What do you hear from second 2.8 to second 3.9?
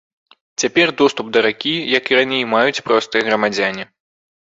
простыя грамадзяне.